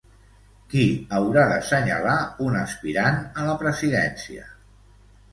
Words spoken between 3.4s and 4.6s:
a la presidència?